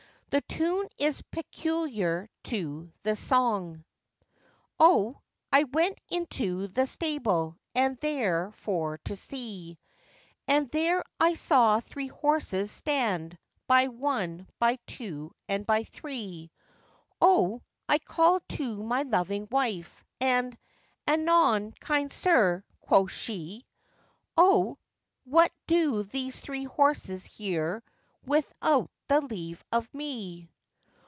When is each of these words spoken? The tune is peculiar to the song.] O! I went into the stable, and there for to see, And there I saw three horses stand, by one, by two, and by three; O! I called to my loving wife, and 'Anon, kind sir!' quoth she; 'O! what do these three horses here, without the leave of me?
The 0.29 0.39
tune 0.43 0.87
is 0.97 1.21
peculiar 1.31 2.29
to 2.43 2.89
the 3.03 3.17
song.] 3.17 3.83
O! 4.79 5.19
I 5.51 5.65
went 5.65 5.99
into 6.09 6.67
the 6.67 6.87
stable, 6.87 7.57
and 7.75 7.97
there 7.97 8.51
for 8.51 8.99
to 8.99 9.17
see, 9.17 9.77
And 10.47 10.69
there 10.69 11.03
I 11.19 11.33
saw 11.33 11.81
three 11.81 12.07
horses 12.07 12.71
stand, 12.71 13.37
by 13.67 13.89
one, 13.89 14.47
by 14.57 14.77
two, 14.87 15.33
and 15.49 15.65
by 15.67 15.83
three; 15.83 16.49
O! 17.19 17.61
I 17.89 17.99
called 17.99 18.43
to 18.51 18.81
my 18.81 19.01
loving 19.01 19.49
wife, 19.51 20.01
and 20.21 20.57
'Anon, 21.09 21.73
kind 21.81 22.09
sir!' 22.09 22.63
quoth 22.79 23.11
she; 23.11 23.65
'O! 24.37 24.77
what 25.25 25.51
do 25.67 26.03
these 26.03 26.39
three 26.39 26.63
horses 26.63 27.25
here, 27.25 27.83
without 28.25 28.89
the 29.07 29.19
leave 29.19 29.61
of 29.73 29.93
me? 29.93 30.47